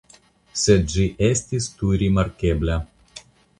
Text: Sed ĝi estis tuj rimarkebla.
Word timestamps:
Sed 0.61 0.87
ĝi 0.93 1.05
estis 1.27 1.69
tuj 1.83 2.01
rimarkebla. 2.05 2.81